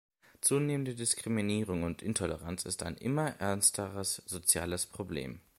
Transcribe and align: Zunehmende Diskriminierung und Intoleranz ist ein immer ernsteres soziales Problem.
Zunehmende 0.39 0.95
Diskriminierung 0.95 1.83
und 1.83 2.01
Intoleranz 2.01 2.65
ist 2.65 2.81
ein 2.81 2.97
immer 2.97 3.39
ernsteres 3.39 4.23
soziales 4.25 4.87
Problem. 4.87 5.41